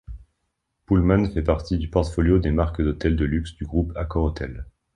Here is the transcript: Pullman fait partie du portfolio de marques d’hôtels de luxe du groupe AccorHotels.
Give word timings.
Pullman 0.87 1.29
fait 1.31 1.43
partie 1.43 1.77
du 1.77 1.87
portfolio 1.87 2.39
de 2.39 2.49
marques 2.49 2.81
d’hôtels 2.81 3.15
de 3.15 3.23
luxe 3.23 3.53
du 3.53 3.65
groupe 3.67 3.95
AccorHotels. 3.95 4.65